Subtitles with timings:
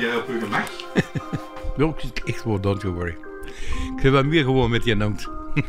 [0.00, 0.68] jij op je gemak?
[1.76, 1.92] Ja,
[2.24, 3.16] ik gewoon, don't you worry.
[3.96, 5.28] Ik heb wat meer gewoon met je noot.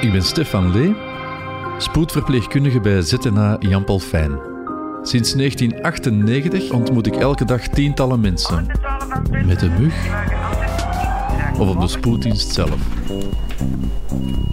[0.00, 0.94] Ik ben Stefan Lee,
[1.78, 4.38] spoedverpleegkundige bij ZNA Jan Paul Fijn.
[5.02, 8.66] Sinds 1998 ontmoet ik elke dag tientallen mensen.
[9.46, 9.94] Met een mug
[11.58, 12.80] of op de spoeddienst zelf.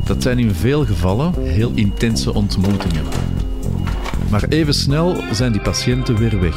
[0.04, 3.06] Dat zijn in veel gevallen heel intense ontmoetingen.
[4.34, 6.56] Maar even snel zijn die patiënten weer weg.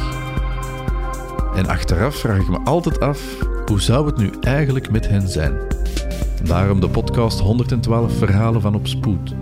[1.55, 3.21] En achteraf vraag ik me altijd af,
[3.65, 5.57] hoe zou het nu eigenlijk met hen zijn?
[6.43, 9.33] Daarom de podcast 112 Verhalen van op Spoed.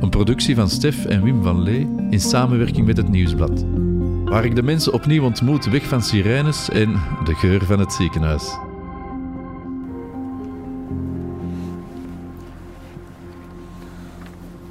[0.00, 3.64] Een productie van Stef en Wim van Lee in samenwerking met het Nieuwsblad.
[4.24, 6.92] Waar ik de mensen opnieuw ontmoet weg van sirenes en
[7.24, 8.58] de geur van het ziekenhuis.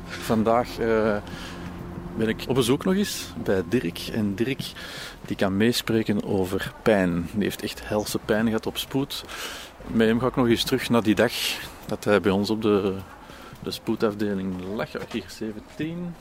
[0.08, 1.16] Vandaag eh,
[2.16, 4.00] ben ik op bezoek nog eens bij Dirk.
[4.14, 4.72] En Dirk
[5.26, 7.30] die kan meespreken over pijn.
[7.34, 9.24] Die heeft echt helse pijn gehad op spoed.
[9.88, 11.34] Met hem ga ik nog eens terug naar die dag
[11.86, 12.96] dat hij bij ons op de,
[13.64, 14.90] de spoedafdeling lag.
[15.12, 16.16] Hier 17.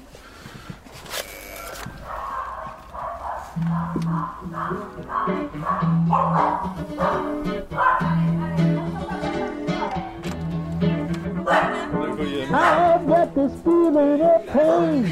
[12.55, 12.92] I've got
[13.35, 15.05] this feeling of pain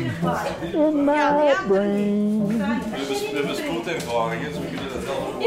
[0.62, 2.46] in my brain.
[2.46, 5.38] We hebben spoedervaring, dus we kunnen dat zelf.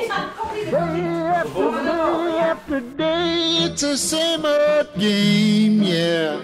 [0.69, 6.35] Day after day after day, it's the same old game, yeah.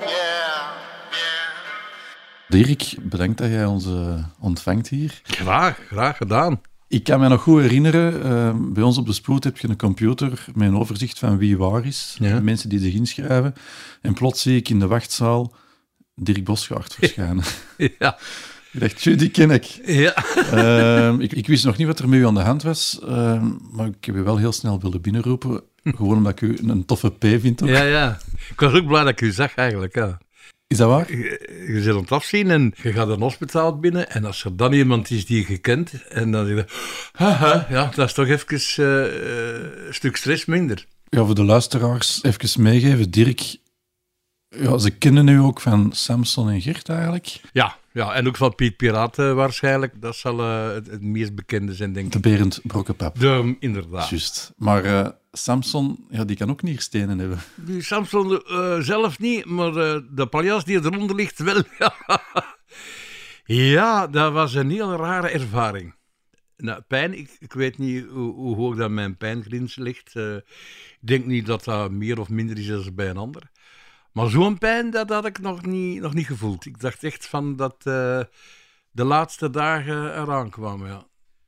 [0.00, 0.70] Yeah,
[1.10, 1.46] yeah.
[2.48, 5.20] Dirk, bedankt dat jij ons eh, ontvangt hier.
[5.22, 6.60] Graag, graag gedaan.
[6.88, 9.76] Ik kan me nog goed herinneren, eh, bij ons op de spoed heb je een
[9.76, 12.16] computer met een overzicht van wie waar is.
[12.20, 12.40] Ja.
[12.40, 13.54] Mensen die zich inschrijven.
[14.02, 15.52] En plots zie ik in de wachtzaal
[16.18, 17.44] Dirk Bosgaard verschijnen.
[17.98, 18.18] Ja.
[18.72, 19.64] ik dacht, "Tjoe, die ken ik.
[19.84, 20.14] Ja.
[20.52, 21.32] Ehm, ik.
[21.32, 24.04] Ik wist nog niet wat er met u aan de hand was, ehm, maar ik
[24.04, 25.62] heb u wel heel snel willen binnenroepen.
[25.84, 27.62] Gewoon omdat ik u een toffe P vind.
[27.62, 27.68] Ook.
[27.68, 28.18] Ja, ja.
[28.50, 29.94] Ik was ook blij dat ik u zag eigenlijk.
[29.94, 30.18] Ja.
[30.66, 31.10] Is dat waar?
[31.16, 34.10] Je, je zit aan het afzien en je gaat een hospitaal binnen.
[34.10, 36.64] En als er dan iemand is die je kent, en dan zeg je,
[37.12, 38.46] haha, ja, dat is toch even
[38.76, 40.86] eh, eh, een stuk stress minder.
[41.08, 43.10] Ja, voor de luisteraars even meegeven.
[43.10, 43.56] Dirk,
[44.48, 47.40] ja, ze kennen u ook van Samson en Gert eigenlijk.
[47.52, 50.00] Ja, ja, en ook van Piet Piraten waarschijnlijk.
[50.00, 52.24] Dat zal eh, het, het meest bekende zijn, denk De ik.
[52.24, 53.18] Berend Brokkenpap.
[53.18, 54.08] De, inderdaad.
[54.08, 54.52] Juist.
[54.56, 57.38] Maar eh, Samson, ja, die kan ook nierstenen hebben.
[57.54, 61.62] Die Samson eh, zelf niet, maar eh, de paljas die eronder ligt wel.
[63.74, 65.96] ja, dat was een heel rare ervaring.
[66.56, 70.16] Nou, pijn, ik, ik weet niet hoe, hoe hoog dat mijn pijngrens ligt.
[70.16, 73.50] Eh, ik denk niet dat dat meer of minder is dan bij een ander.
[74.18, 76.66] Maar zo'n pijn, dat had ik nog niet, nog niet gevoeld.
[76.66, 78.20] Ik dacht echt van dat eh,
[78.90, 81.06] de laatste dagen eraan kwamen, ja.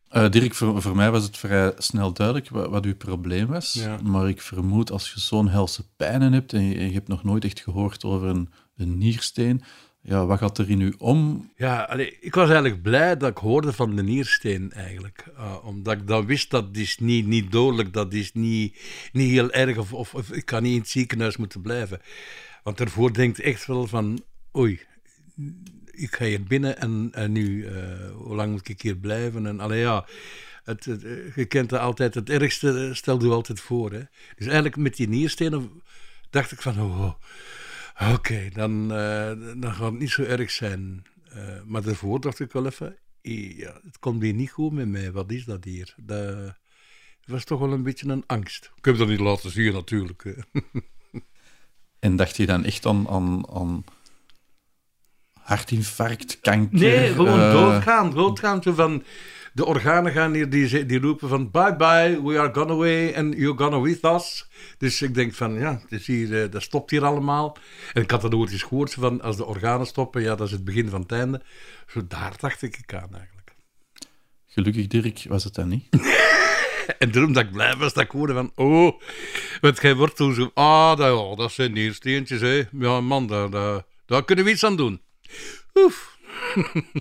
[0.08, 3.72] Eh, Dirk, voor, voor mij was het vrij snel duidelijk wat, wat uw probleem was.
[3.72, 3.98] Ja.
[4.02, 7.24] Maar ik vermoed als je zo'n helse pijnen hebt en je, en je hebt nog
[7.24, 9.62] nooit echt gehoord over een, een niersteen,
[10.02, 11.50] ja, wat gaat er in u om?
[11.56, 15.24] Ja, allee, ik was eigenlijk blij dat ik hoorde van de niersteen eigenlijk.
[15.38, 18.80] Uh, omdat ik dan wist dat is niet, niet dodelijk, dat is niet,
[19.12, 22.00] niet heel erg of, of, of ik kan niet in het ziekenhuis moeten blijven.
[22.62, 24.24] Want daarvoor denkt echt wel van,
[24.56, 24.80] oei,
[25.90, 29.46] ik ga hier binnen en, en nu, uh, hoe lang moet ik hier blijven?
[29.46, 30.06] En ja,
[30.64, 31.02] het, het,
[31.34, 33.92] je kent altijd, het ergste stel je altijd voor.
[33.92, 34.02] Hè?
[34.36, 35.82] Dus eigenlijk met die nierstenen
[36.30, 37.12] dacht ik van, oh,
[38.00, 38.88] Oké, okay, dan,
[39.60, 41.02] dan gaat het niet zo erg zijn.
[41.64, 45.12] Maar daarvoor dacht ik wel even, ja, het komt hier niet goed met mij.
[45.12, 45.94] Wat is dat hier?
[45.96, 46.54] Dat
[47.24, 48.70] was toch wel een beetje een angst.
[48.76, 50.24] Ik heb dat niet laten zien natuurlijk.
[52.00, 53.84] en dacht je dan echt aan, aan, aan
[55.40, 56.78] hartinfarct, kanker?
[56.78, 57.52] Nee, gewoon uh...
[57.52, 58.10] doodgaan.
[58.10, 59.02] Doodgaan, zo van...
[59.52, 63.34] De organen gaan hier, die, die roepen van bye bye, we are gone away and
[63.34, 64.48] you're gone with us.
[64.78, 67.56] Dus ik denk van, ja, is hier, dat stopt hier allemaal.
[67.92, 70.52] En ik had dat ooit eens gehoord, van als de organen stoppen, ja, dat is
[70.52, 71.42] het begin van het einde.
[71.86, 73.54] Zo daar dacht ik aan eigenlijk.
[74.46, 75.86] Gelukkig, Dirk, was het dan niet.
[77.02, 79.00] en daarom dat ik blij was, dat ik hoorde van, oh,
[79.60, 82.62] want gij wordt toen zo, ah, dat, oh, dat zijn niersteentjes, hè.
[82.72, 85.00] Ja, man, daar, daar, daar kunnen we iets aan doen.
[85.74, 86.18] Oef.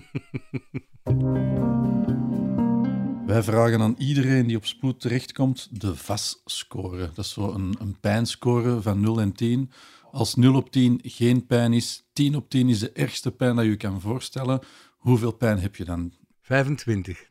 [3.26, 6.98] Wij vragen aan iedereen die op spoed terechtkomt de VAS-score.
[7.14, 9.70] Dat is zo een, een pijnscore van 0 en 10.
[10.10, 13.64] Als 0 op 10 geen pijn is, 10 op 10 is de ergste pijn dat
[13.64, 14.60] je kan voorstellen.
[14.96, 16.12] Hoeveel pijn heb je dan?
[16.40, 17.30] 25.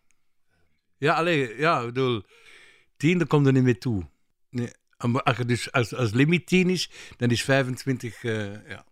[0.97, 2.23] Ja, alleen, ja, ik bedoel,
[2.99, 4.07] 10, daar komt er niet mee toe.
[4.49, 8.85] Nee, als, je dus, als, als limiet 10 is, dan is 25, uh, ja.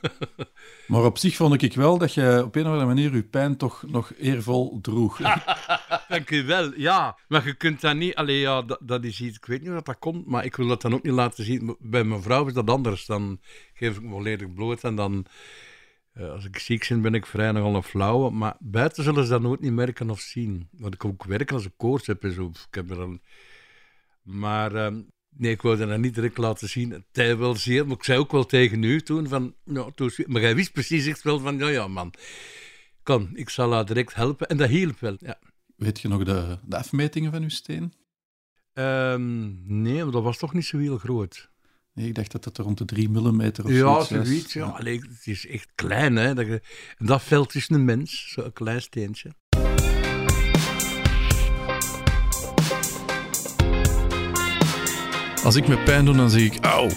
[0.88, 3.56] Maar op zich vond ik wel dat je op een of andere manier je pijn
[3.56, 5.18] toch nog eervol droeg.
[6.08, 7.18] Dank u wel, ja.
[7.28, 8.14] Maar je kunt dat niet...
[8.14, 9.36] Allee, ja, dat, dat is iets...
[9.36, 11.76] Ik weet niet hoe dat komt, maar ik wil dat dan ook niet laten zien.
[11.78, 13.06] Bij mijn vrouw is dat anders.
[13.06, 13.40] Dan
[13.74, 15.26] geef ik me volledig bloot en dan...
[16.12, 18.30] eh, als ik ziek ben, ben ik vrij nogal een flauwe.
[18.30, 20.68] Maar buiten zullen ze dat nooit niet merken of zien.
[20.70, 22.50] Want ik ook werken als ik koorts heb en zo.
[22.68, 23.22] Ik heb er een...
[24.22, 24.74] Maar...
[24.74, 25.00] ehm,
[25.36, 27.04] Nee, ik wou dat niet direct laten zien.
[27.12, 29.54] Deed wel zeer, maar ik zei ook wel tegen u toen van...
[29.64, 31.58] Ja, toen maar jij wist precies echt wel van...
[31.58, 32.12] Ja, ja, man.
[33.02, 34.48] Kom, ik zal haar direct helpen.
[34.48, 35.38] En dat hielp wel, ja.
[35.76, 37.92] Weet je nog de, de afmetingen van uw steen?
[38.72, 41.50] Ehm, nee, maar dat was toch niet zo heel groot.
[41.92, 44.08] Nee, ik dacht dat het rond de 3 mm of ja, zoiets was.
[44.08, 44.52] zoiets.
[44.52, 44.64] Ja.
[44.64, 46.34] Allee, het is echt klein, hè.
[46.34, 46.60] Dat, en
[47.06, 49.30] dat veld is een mens, zo'n klein steentje.
[55.44, 56.88] Als ik me pijn doe, dan zeg ik auw.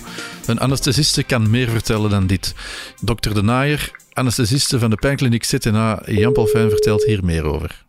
[0.46, 2.54] Een anesthesiste kan meer vertellen dan dit.
[3.02, 7.86] Dokter De Naaier, anesthesiste van de pijnkliniek ZNA, Jan Paul Fijn vertelt hier meer over.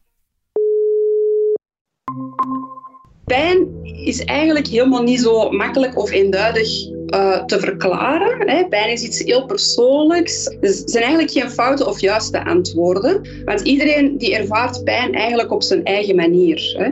[3.25, 6.69] Pijn is eigenlijk helemaal niet zo makkelijk of eenduidig
[7.06, 8.49] eh, te verklaren.
[8.49, 8.69] Hè.
[8.69, 10.56] Pijn is iets heel persoonlijks.
[10.61, 13.29] Dus er zijn eigenlijk geen foute of juiste antwoorden.
[13.44, 16.75] Want iedereen die ervaart pijn eigenlijk op zijn eigen manier.
[16.79, 16.85] Hè.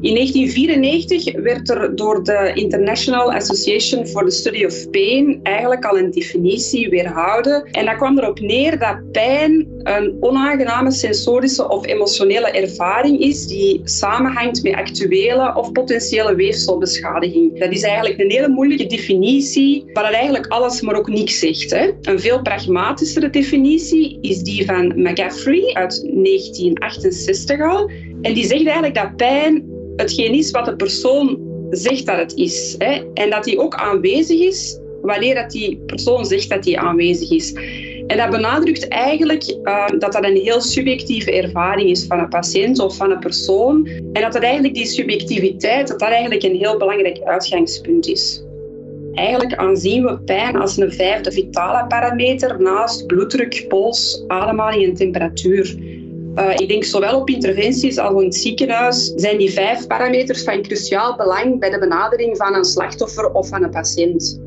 [0.00, 5.98] In 1994 werd er door de International Association for the Study of Pain eigenlijk al
[5.98, 7.64] een definitie weerhouden.
[7.70, 13.80] En dat kwam erop neer dat pijn een onaangename sensorische of emotionele ervaring is die
[13.84, 17.58] samenhangt met actuele of potentiële weefselbeschadiging.
[17.58, 19.51] Dat is eigenlijk een hele moeilijke definitie,
[19.92, 21.70] waar het eigenlijk alles maar ook niks zegt.
[21.70, 21.90] Hè.
[22.00, 27.90] Een veel pragmatischere definitie is die van McGaffrey uit 1968 al.
[28.22, 29.64] En die zegt eigenlijk dat pijn
[29.96, 31.38] hetgeen is wat de persoon
[31.70, 32.74] zegt dat het is.
[32.78, 33.02] Hè.
[33.14, 37.52] En dat die ook aanwezig is wanneer dat die persoon zegt dat die aanwezig is.
[38.06, 42.78] En dat benadrukt eigenlijk eh, dat dat een heel subjectieve ervaring is van een patiënt
[42.78, 43.86] of van een persoon.
[44.12, 48.42] En dat dat eigenlijk die subjectiviteit, dat dat eigenlijk een heel belangrijk uitgangspunt is.
[49.14, 55.76] Eigenlijk aanzien we pijn als een vijfde vitale parameter naast bloeddruk, pols, ademhaling en temperatuur.
[56.34, 60.62] Uh, ik denk zowel op interventies als in het ziekenhuis zijn die vijf parameters van
[60.62, 64.40] cruciaal belang bij de benadering van een slachtoffer of van een patiënt.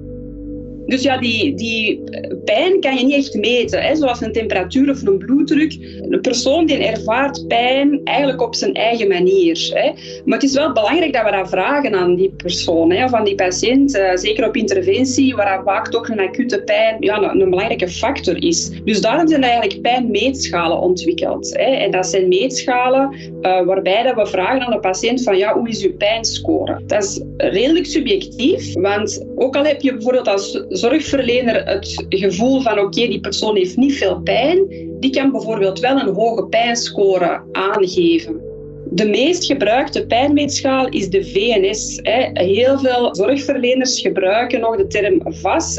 [0.85, 2.03] Dus ja, die, die
[2.45, 5.77] pijn kan je niet echt meten, hè, zoals een temperatuur of een bloeddruk.
[6.09, 9.69] Een persoon die ervaart pijn eigenlijk op zijn eigen manier.
[9.73, 9.91] Hè.
[10.25, 13.25] Maar het is wel belangrijk dat we dat vragen aan die persoon hè, of aan
[13.25, 13.95] die patiënt.
[13.95, 18.71] Uh, zeker op interventie, waar vaak toch een acute pijn ja, een, belangrijke factor is.
[18.83, 21.53] Dus daarom zijn eigenlijk pijnmeetschalen ontwikkeld.
[21.57, 21.63] Hè.
[21.63, 25.69] En dat zijn meetschalen uh, waarbij dat we vragen aan de patiënt van ja, hoe
[25.69, 26.81] is uw pijnscore?
[26.85, 32.79] Dat is redelijk subjectief, want ook al heb je bijvoorbeeld als zorgverlener het gevoel van
[32.79, 34.67] oké, die persoon heeft niet veel pijn,
[34.99, 38.41] die kan bijvoorbeeld wel een hoge pijnscore aangeven.
[38.89, 41.99] De meest gebruikte pijnmeetschaal is de VNS.
[42.33, 45.77] Heel veel zorgverleners gebruiken nog de term VAS.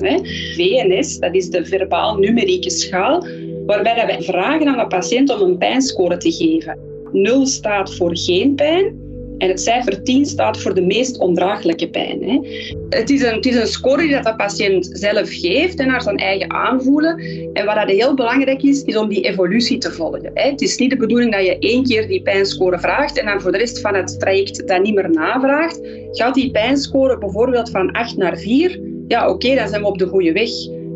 [0.54, 3.26] VNS, dat is de verbaal-numerieke schaal,
[3.66, 6.78] waarbij wij vragen aan de patiënt om een pijnscore te geven.
[7.12, 9.05] 0 staat voor geen pijn,
[9.38, 12.22] en het cijfer 10 staat voor de meest ondraaglijke pijn.
[12.22, 12.38] Hè.
[12.88, 16.02] Het, is een, het is een score die dat de patiënt zelf geeft en naar
[16.02, 17.18] zijn eigen aanvoelen.
[17.52, 20.30] En wat dat heel belangrijk is, is om die evolutie te volgen.
[20.34, 20.50] Hè.
[20.50, 23.52] Het is niet de bedoeling dat je één keer die pijnscore vraagt en dan voor
[23.52, 25.80] de rest van het traject dat niet meer navraagt.
[26.10, 28.80] Gaat die pijnscore bijvoorbeeld van 8 naar 4?
[29.08, 30.50] Ja, oké, dan zijn we op de goede weg.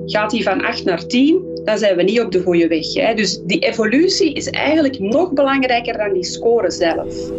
[0.07, 1.49] Gaat die van 8 naar 10?
[1.65, 2.95] Dan zijn we niet op de goede weg.
[2.95, 3.15] Hè.
[3.15, 7.31] Dus die evolutie is eigenlijk nog belangrijker dan die score zelf.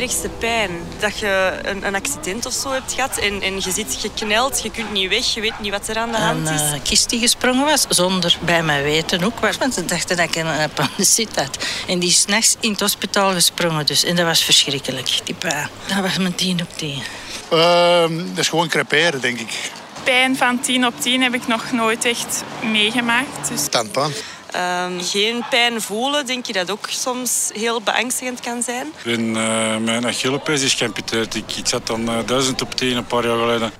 [0.00, 0.70] Ergste pijn.
[0.98, 4.70] Dat je een, een, accident of zo hebt gehad en, en je zit gekneld, je
[4.70, 6.60] kunt niet weg, je weet niet wat er aan de hand is.
[6.60, 9.40] Een uh, kist die gesprongen was, zonder bij mijn weten ook.
[9.58, 11.66] Want ze dachten dat ik een appendicit had.
[11.86, 14.04] En die is nachts in het hospitaal gesprongen dus.
[14.04, 15.68] En dat was verschrikkelijk, die pijn.
[15.86, 17.02] Dat was mijn tien op tien.
[17.52, 19.70] Uh, dat is gewoon creperen, denk ik.
[20.04, 23.48] Pijn van 10 op 10 heb ik nog nooit echt meegemaakt.
[23.48, 23.68] Dus...
[23.68, 24.12] Tandpijn.
[24.54, 28.86] Um, geen pijn voelen, denk je dat ook soms heel beangstigend kan zijn?
[29.04, 31.34] En, uh, mijn Achillepees is geamputeerd.
[31.34, 33.70] Ik, ik zat dan uh, duizend op tien een paar jaar geleden.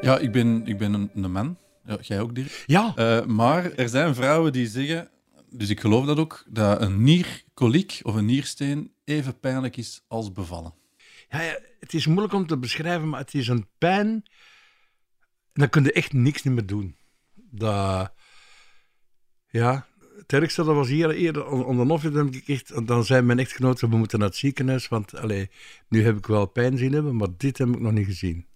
[0.00, 1.56] Ja, ik ben, ik ben een, een man.
[1.86, 2.64] Ja, jij ook, Dirk.
[2.66, 2.94] Ja.
[2.96, 5.10] Uh, maar er zijn vrouwen die zeggen,
[5.50, 10.32] dus ik geloof dat ook, dat een nierkoliek of een niersteen even pijnlijk is als
[10.32, 10.80] bevallen.
[11.32, 14.22] Ja, ja, het is moeilijk om te beschrijven, maar het is een pijn.
[15.52, 16.96] Dan kun je echt niks meer doen.
[17.34, 18.12] Dat,
[19.48, 19.86] Ja,
[20.18, 23.38] het ergste dat was hier eerder on- onder dan heb ik echt, dan zei mijn
[23.38, 25.50] echtgenote, we moeten naar het ziekenhuis, want allee,
[25.88, 28.46] nu heb ik wel pijn zien hebben, maar dit heb ik nog niet gezien.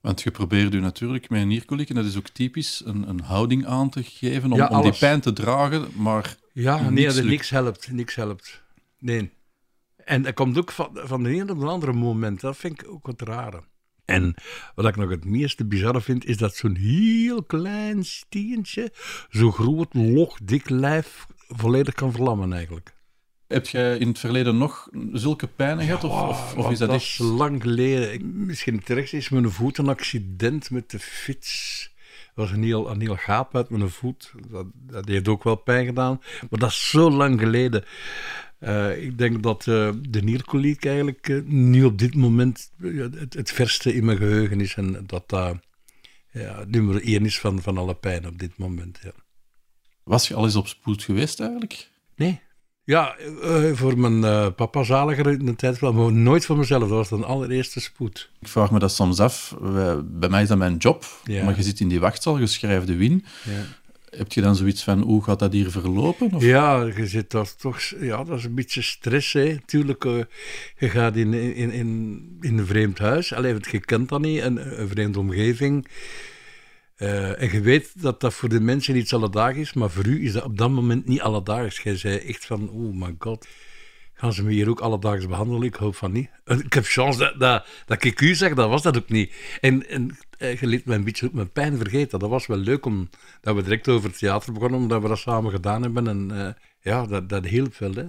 [0.00, 3.20] Want je probeert u natuurlijk met een nierkoliek, en dat is ook typisch, een, een
[3.20, 7.22] houding aan te geven om, Ja, om die pijn te dragen, maar Ja, nee, niks
[7.22, 8.62] niks helpt, niks helpt.
[8.98, 9.30] Nee.
[10.08, 12.88] En dat komt ook van, van de ene op de andere moment, dat vind ik
[12.90, 13.62] ook wat rare.
[14.04, 14.34] En
[14.74, 18.92] wat ik nog het meeste bizarre vind, is dat zo'n heel klein steentje,
[19.30, 22.94] zo groot, log, dik lijf, volledig kan verlammen eigenlijk.
[23.46, 26.04] Heb jij in het verleden nog zulke pijnen gehad?
[26.04, 27.02] Of, of, of is dat, echt...
[27.02, 28.46] is lang geleden.
[28.46, 31.94] Misschien terecht is mijn voet een accident met de fiets.
[32.38, 34.32] Was een heel, een heel gaap uit mijn voet.
[34.50, 36.20] Dat, dat heeft ook wel pijn gedaan.
[36.50, 37.84] Maar dat is zo lang geleden.
[38.58, 43.52] Eh, ik denk dat eh, de nierkoliek eigenlijk eh, nu op dit moment het, het
[43.52, 44.74] verste in mijn geheugen is.
[44.74, 45.56] En dat dat
[46.30, 48.98] ja, nummer één is van, van alle pijn op dit moment.
[49.02, 49.12] Ja.
[50.02, 51.90] Was je al eens op spoed geweest eigenlijk?
[52.16, 52.40] Nee.
[52.88, 56.80] Ja, eh, voor mijn eh, papa zaliger in de tijd wel, maar nooit voor mezelf.
[56.80, 58.30] Dat was de allereerste spoed.
[58.40, 59.56] Ik vraag me dat soms af.
[60.04, 61.44] Bij mij is dat mijn job, Ja.
[61.44, 63.24] maar je zit in die wachtzaal, je schrijft de win.
[63.44, 63.64] Ja.
[64.18, 66.32] Heb je dan zoiets van, hoe gaat dat hier verlopen?
[66.32, 66.42] Of?
[66.42, 69.32] Ja, je zit daar toch, ja, dat is een beetje stress.
[69.32, 69.56] Hè.
[69.66, 70.18] Tuurlijk, eh,
[70.78, 74.80] je gaat in, in, in, in een vreemd huis, alleen je kent dat niet, een,
[74.80, 75.86] een vreemde omgeving.
[76.98, 80.24] Eh, en je weet dat dat voor de mensen iets alledaags is, maar voor u
[80.24, 81.80] is dat op dat moment niet alledaags.
[81.80, 83.46] Jij zei echt van, oh my god,
[84.14, 85.62] gaan ze me hier ook alledaags behandelen?
[85.62, 86.30] Ik hoop van niet.
[86.44, 89.32] En Ik heb chance dat, dat, dat ik u zeg, dat was dat ook niet.
[89.60, 92.18] En, en eh, je liet me een beetje ook mijn pijn vergeten.
[92.18, 93.08] Dat was wel leuk om,
[93.40, 96.08] dat we direct over het theater begonnen, omdat we dat samen gedaan hebben.
[96.08, 97.92] En eh, ja, dat, dat hielp wel.
[97.94, 98.06] Hè.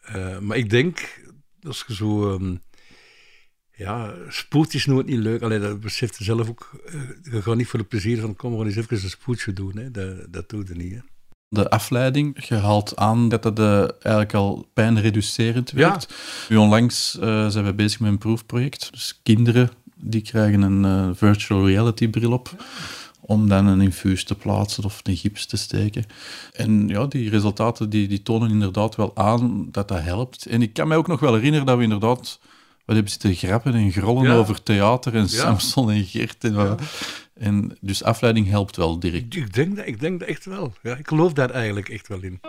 [0.00, 1.20] Eh, maar ik denk,
[1.62, 2.34] als je zo...
[2.34, 2.54] ehm,
[3.76, 5.42] ja, spoed is nooit niet leuk.
[5.42, 6.70] Alleen dat beseft je zelf ook.
[6.86, 6.94] eh,
[7.32, 9.76] je gaat niet voor het plezier van, kom, we gaan eens even een spoedje doen.
[9.76, 9.90] Hè.
[9.90, 10.92] Dat, dat doe je niet.
[10.92, 10.98] Hè.
[11.48, 15.76] De afleiding, je haalt aan dat dat eh, eigenlijk al pijnreducerend Ja.
[15.76, 16.14] werkt.
[16.48, 18.88] Nu onlangs eh, zijn we bezig met een proefproject.
[18.92, 22.64] Dus kinderen die krijgen een virtual reality bril op
[23.20, 26.04] om dan een infuus te plaatsen of een gips te steken.
[26.52, 30.46] En ja, die resultaten die, die tonen inderdaad wel aan dat dat helpt.
[30.46, 32.38] En ik kan mij ook nog wel herinneren dat we inderdaad
[32.84, 34.34] wat hebben zitten grappen en grollen Ja.
[34.34, 35.26] over theater en Ja.
[35.26, 36.44] Samson en Geert.
[36.44, 36.76] En,
[37.34, 39.36] en dus afleiding helpt wel direct.
[39.36, 40.72] Ik denk, dat, ik denk dat echt wel.
[40.82, 42.40] Ja, ik geloof daar eigenlijk echt wel in.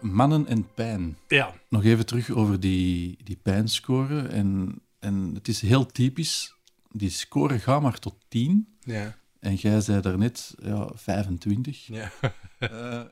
[0.00, 1.18] Mannen en pijn.
[1.28, 1.54] Ja.
[1.68, 4.20] Nog even terug over die, die pijnscore.
[4.22, 6.54] En, en het is heel typisch.
[6.90, 8.76] Die score gaat maar tot 10.
[8.80, 9.16] Ja.
[9.40, 11.86] En jij zei daarnet ja, 25.
[11.86, 12.10] Ja.
[12.58, 13.02] Eh,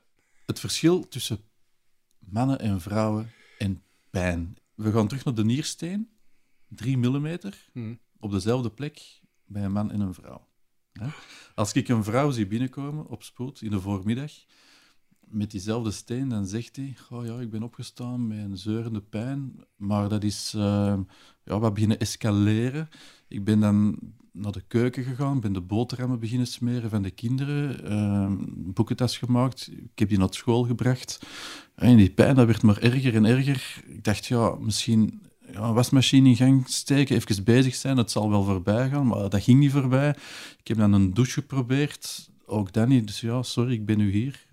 [0.47, 1.39] het verschil tussen
[2.31, 4.57] mannen en vrouwen en pijn.
[4.75, 6.11] We gaan terug naar de niersteen.
[6.69, 7.39] 3 mm
[7.73, 7.99] Hmm.
[8.19, 10.49] op dezelfde plek bij een man en een vrouw.
[11.55, 14.33] Als ik een vrouw zie binnenkomen op spoed in de voormiddag
[15.29, 19.65] met diezelfde steen, dan zegt hij: oh ja, ik ben opgestaan met een zeurende pijn,
[19.77, 20.99] maar dat is eh,
[21.45, 22.89] ja, wat beginnen escaleren.
[23.29, 23.99] Ik ben dan
[24.33, 29.71] naar de keuken gegaan, ben de boterhammen beginnen smeren van de kinderen, een boekentas gemaakt,
[29.73, 31.19] ik heb die naar school gebracht.
[31.75, 33.83] En die pijn dat werd maar erger en erger.
[33.87, 38.31] Ik dacht, ja, misschien ja, een wasmachine in gang steken, even bezig zijn, het zal
[38.31, 40.09] wel voorbij gaan, maar dat ging niet voorbij.
[40.59, 43.07] Ik heb dan een douche geprobeerd, ook dat niet.
[43.07, 44.47] Dus ja, sorry, ik ben nu hier.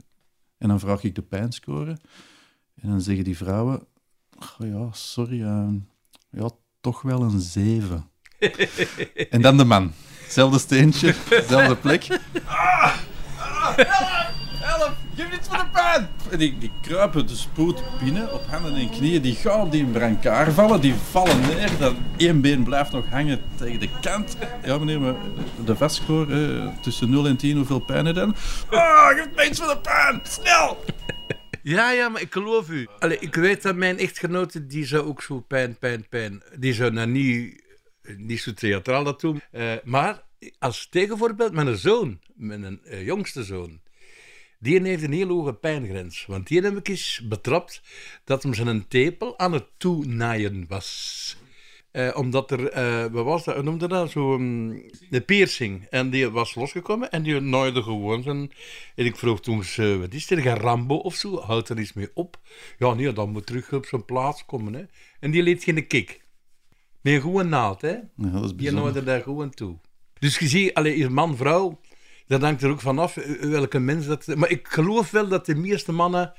[0.59, 1.97] En dan vraag ik de pijnscore.
[2.81, 3.81] En dan zeggen die vrouwen,
[4.39, 5.67] "Oh ja, sorry, eh,
[6.29, 6.49] ja,
[6.81, 8.09] toch wel een 7.
[9.29, 9.91] en dan de man.
[10.21, 12.07] Hetzelfde steentje, dezelfde plek.
[15.19, 16.09] geef iets voor de pijn!
[16.31, 19.21] En die, die kruipen de spoed binnen op handen en knieën.
[19.21, 21.77] Die gaan op die brancard vallen, die vallen neer.
[21.79, 24.38] Dat één been blijft nog hangen tegen de kant.
[24.63, 25.15] Ja, meneer, maar
[25.65, 28.35] de vastscore eh, tussen 0 en 10, hoeveel pijn heb je dan?
[28.69, 30.19] Ah, geef me iets voor de pijn!
[30.23, 30.85] Snel!
[31.63, 32.88] Ja, ja, maar ik geloof u.
[32.99, 36.43] Allee, ik weet dat mijn echtgenote, die zou ook zo pijn, pijn, pijn.
[36.55, 37.63] Die zou nou niet,
[38.17, 39.41] niet zo theatraal dat doen.
[39.51, 40.21] Eh, maar
[40.59, 43.79] als tegenvoorbeeld mijn zoon, mijn eh, jongste zoon,
[44.59, 46.25] die heeft een heel hoge pijngrens.
[46.25, 47.81] Want die heb ik eens betrapt
[48.23, 51.37] dat hem zijn tepel aan het toenaaien was.
[51.91, 55.85] Eh, omdat er, eh, wat was dat, noemde dat, zo um, een piercing.
[55.89, 58.51] En die was losgekomen en die naaide gewoon zijn...
[58.95, 61.39] En ik vroeg toen, ze, wat is er, een Rambo of zo?
[61.39, 62.39] Houdt er iets mee op?
[62.77, 64.83] Ja, nee, dan moet terug op zijn plaats komen, hè.
[65.19, 66.25] En die liet geen kick.
[67.01, 67.91] Een goede naald, hè.
[67.91, 68.83] Ja, dat is Die bijzonder.
[68.83, 69.77] naaide daar gewoon toe.
[70.19, 71.79] Dus je ziet, allee, is man, vrouw,
[72.29, 74.27] dat hangt er ook vanaf eh, welke mens dat...
[74.36, 76.33] Maar ik geloof wel dat de meeste mannen...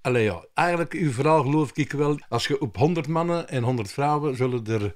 [0.00, 2.18] Allee, ja, eigenlijk, uw verhaal geloof ik wel.
[2.28, 4.94] Als je op 100 mannen en 100 vrouwen zullen er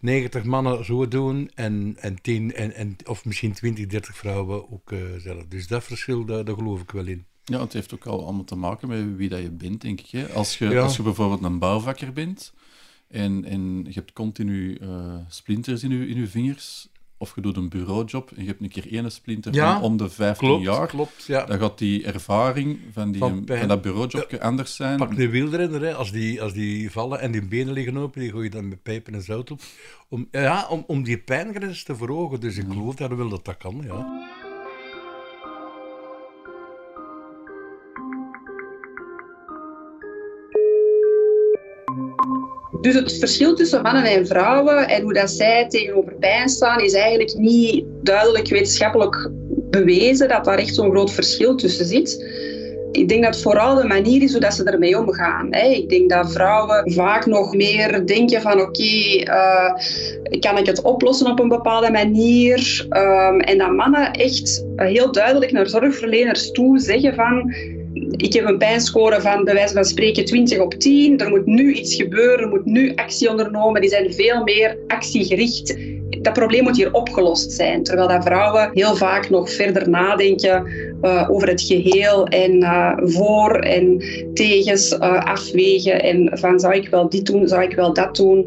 [0.00, 4.92] 90 mannen zo doen en, en 10, en, en, of misschien 20, 30 vrouwen ook
[4.92, 5.44] eh, zelf.
[5.48, 7.26] Dus dat verschil, daar, daar geloof ik wel in.
[7.44, 10.10] Ja, het heeft ook al allemaal te maken met wie dat je bent, denk ik.
[10.10, 10.28] Hè?
[10.28, 10.82] Als, je, Ja.
[10.82, 12.52] als je bijvoorbeeld een bouwvakker bent
[13.08, 17.56] en, en je hebt continu eh, splinters in je, in je vingers, of je doet
[17.56, 20.64] een bureaujob en je hebt een keer één splinter Ja, om, om de 15 klopt,
[20.64, 21.44] jaar, klopt, ja.
[21.44, 24.98] dan gaat die ervaring van, die, Van van, dat bureaujobje anders zijn.
[24.98, 28.30] Pak de wielrenner, hè, als, die, als die vallen en die benen liggen open, die
[28.30, 29.60] gooi je dan met pijpen en zout op.
[30.08, 32.40] Om, ja, om, om die pijngrens te verhogen.
[32.40, 34.27] Dus ik geloof daar wel dat dat kan, ja.
[42.80, 46.92] Dus het verschil tussen mannen en vrouwen en hoe dat zij tegenover pijn staan, is
[46.92, 49.30] eigenlijk niet duidelijk wetenschappelijk
[49.70, 52.36] bewezen dat daar echt zo'n groot verschil tussen zit.
[52.92, 55.52] Ik denk dat vooral de manier is hoe ze ermee omgaan.
[55.52, 59.72] Ik denk dat vrouwen vaak nog meer denken van oké, eh,
[60.40, 62.86] kan ik het oplossen op een bepaalde manier?
[62.88, 67.54] Ehm, en dat mannen echt heel duidelijk naar zorgverleners toe zeggen van
[68.16, 71.18] ik heb een pijnscore van bij wijze van spreken 20 op 10.
[71.18, 73.80] Er moet nu iets gebeuren, er moet nu actie ondernomen.
[73.80, 75.76] Die zijn veel meer actiegericht.
[76.22, 77.82] Dat probleem moet hier opgelost zijn.
[77.82, 80.66] Terwijl dat vrouwen heel vaak nog verder nadenken
[81.00, 86.02] eh, over het geheel en eh, voor en tegens eh, afwegen.
[86.02, 88.46] En van zou ik wel dit doen, zou ik wel dat doen.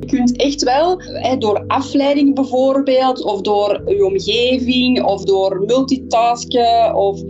[0.00, 1.00] Je kunt echt wel
[1.38, 7.20] door afleiding bijvoorbeeld, of door je omgeving, of door multitasken of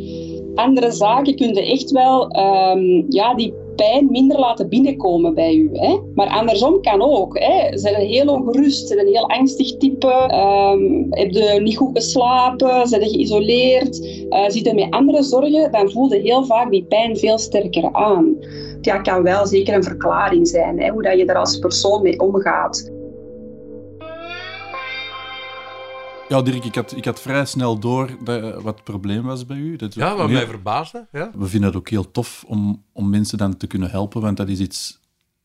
[0.54, 5.71] andere zaken, kun je echt wel ehm, ja, die pijn minder laten binnenkomen bij u.
[6.14, 7.38] Maar andersom kan ook.
[7.38, 7.78] Hè?
[7.78, 14.26] Zijn heel ongerust, zijn een heel angstig type, ehm, heb niet goed geslapen, zijn geïsoleerd,
[14.28, 17.92] eh zit je met andere zorgen, dan voel je heel vaak die pijn veel sterker
[17.92, 18.37] aan.
[18.80, 20.88] Ja, kan wel zeker een verklaring zijn, hè?
[20.88, 22.91] hoe dat je er als persoon mee omgaat.
[26.32, 29.56] Ja, Dirk, ik had, ik had vrij snel door dat, wat het probleem was bij
[29.56, 29.76] u.
[29.76, 31.06] Dat Ja, wat mij verbaasde.
[31.12, 31.30] Ja.
[31.34, 34.48] We vinden het ook heel tof om, om mensen dan te kunnen helpen, want dat
[34.48, 35.00] is iets,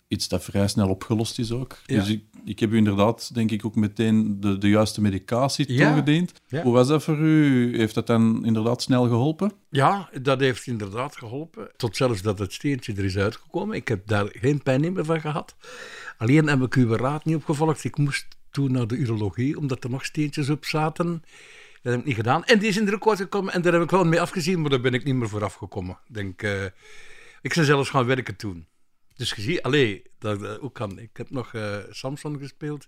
[0.08, 1.78] iets dat vrij snel opgelost is ook.
[1.86, 2.00] Ja.
[2.00, 5.88] Dus ik, ik heb u inderdaad, denk ik, ook meteen de, de juiste medicatie Ja.
[5.88, 6.32] toegediend.
[6.48, 6.64] Ja.
[6.64, 7.78] Hoe was dat voor u?
[7.78, 9.52] Heeft dat dan inderdaad snel geholpen?
[9.70, 11.70] Ja, dat heeft inderdaad geholpen.
[11.78, 13.76] Tot zelfs dat het steentje er is uitgekomen.
[13.76, 15.56] Ik heb daar geen pijn meer van gehad.
[16.18, 17.84] Alleen heb ik uw raad niet opgevolgd.
[17.84, 21.24] Ik moest toen naar de urologie, omdat er nog steentjes op zaten.
[21.82, 22.44] Dat heb ik niet gedaan.
[22.44, 24.70] En die is in de record gekomen en daar heb ik wel mee afgezien, maar
[24.70, 25.98] daar ben ik niet meer voor afgekomen.
[26.08, 26.66] Denk, eh,
[27.42, 28.66] ik zou zelfs gaan werken toen.
[29.16, 31.00] Dus je ziet, allee, dat dat ook kan.
[31.00, 32.88] Ik heb nog eh, Samson gespeeld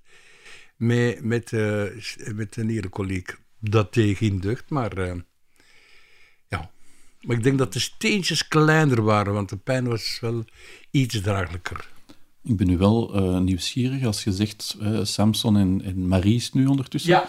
[0.76, 1.84] met, met, eh,
[2.34, 3.38] met een nierenkoliek.
[3.60, 5.16] Dat deed geen deugd, maar eh,
[6.48, 6.72] ja.
[7.22, 10.46] Maar ik denk dat de steentjes kleiner waren, want de pijn was wel
[10.92, 11.90] iets draaglijker.
[12.44, 16.66] Ik ben nu wel eh, nieuwsgierig als je zegt eh, Samson en, en Maries nu
[16.66, 17.12] ondertussen.
[17.12, 17.28] Ja.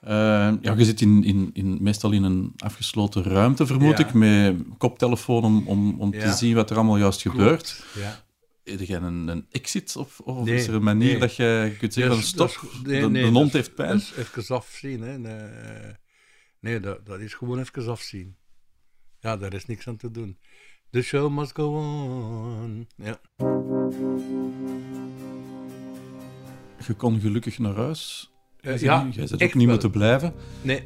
[0.00, 4.06] Eh, ja, je zit in, in, in, meestal in een afgesloten ruimte, vermoed Ja.
[4.06, 7.84] ik, met koptelefoon om, om, om te zien wat er allemaal juist gebeurt.
[7.94, 8.22] ja.
[8.64, 11.18] Heb jij een, een exit of, of Nee, is er een manier nee.
[11.18, 13.88] dat je kunt zeggen is- dat stop, is- nee, de, de hond is- heeft pijn?
[13.90, 15.00] Dat is even afzien.
[15.02, 15.18] Hè.
[16.60, 18.36] Nee dat, dat is gewoon even afzien.
[19.20, 20.38] Ja, daar is niks aan te doen.
[20.90, 22.59] The show must go on.
[26.90, 28.30] Je kon gelukkig naar huis.
[28.60, 29.66] Eh, Jij ja, jij bent ook niet wel.
[29.66, 30.32] moeten blijven.
[30.62, 30.82] Nee,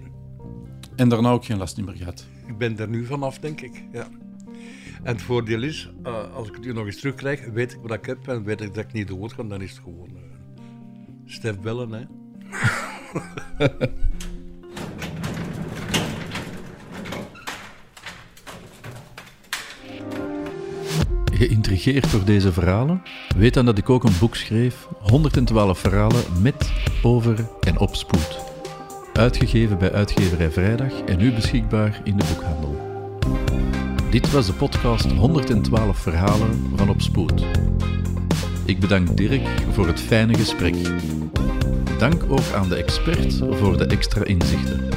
[0.96, 2.26] En daarna ook geen last meer gehad.
[2.46, 3.84] ik ben er nu vanaf, denk ik.
[3.92, 4.08] Ja.
[5.02, 7.92] En het voordeel is, eh, als ik het nu nog eens terugkrijg, weet ik wat
[7.92, 10.20] ik heb en weet ik dat ik niet dood ga, dan is het gewoon uh,
[11.24, 12.04] Stef bellen, hè.
[21.34, 23.02] Geïntrigeerd door deze verhalen?
[23.36, 28.38] Weet dan dat ik ook een boek schreef, 112 verhalen met, over en op spoed.
[29.12, 32.76] Uitgegeven bij uitgeverij Vrijdag en nu beschikbaar in de boekhandel.
[34.10, 37.44] Dit was de podcast 112 verhalen van Op Spoed.
[38.64, 40.76] Ik bedank Dirk voor het fijne gesprek.
[41.98, 44.88] Dank ook aan de expert voor de extra inzichten.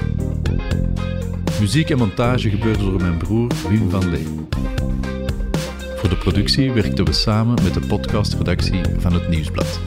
[1.59, 4.45] Muziek en montage gebeurde door mijn broer Wim van Lee.
[6.27, 9.79] Productie werkten we samen met de podcastredactie van het Nieuwsblad.